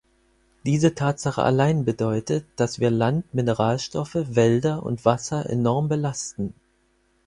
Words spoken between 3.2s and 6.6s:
Mineralstoffe, Wälder und Wasser enorm belasten.